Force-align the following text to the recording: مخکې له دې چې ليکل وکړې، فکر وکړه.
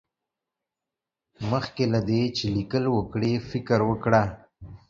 مخکې 1.51 1.83
له 1.93 1.99
دې 2.09 2.23
چې 2.37 2.45
ليکل 2.55 2.83
وکړې، 2.95 3.31
فکر 3.49 3.79
وکړه. 3.89 4.23